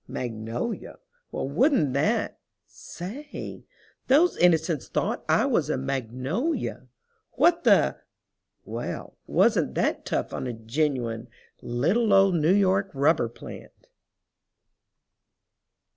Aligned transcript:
Magnolia! 0.07 0.97
Well, 1.31 1.47
wouldn't 1.47 1.93
that—say! 1.93 3.65
those 4.07 4.35
innocents 4.35 4.87
thought 4.87 5.23
I 5.29 5.45
was 5.45 5.69
a 5.69 5.77
magnolia! 5.77 6.87
What 7.33 7.65
the—well, 7.65 9.19
wasn't 9.27 9.75
that 9.75 10.03
tough 10.03 10.33
on 10.33 10.47
a 10.47 10.53
genuine 10.53 11.27
little 11.61 12.11
old 12.15 12.33
New 12.33 12.49
York 12.51 12.89
rubber 12.95 13.29
plant? 13.29 13.89